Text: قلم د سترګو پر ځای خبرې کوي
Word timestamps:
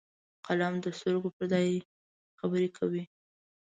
قلم 0.47 0.73
د 0.83 0.85
سترګو 0.97 1.29
پر 1.35 1.43
ځای 1.51 1.67
خبرې 2.39 2.69
کوي 2.77 3.03